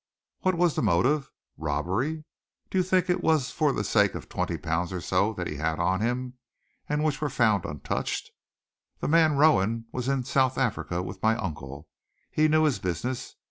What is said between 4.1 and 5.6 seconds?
of the twenty pounds or so that he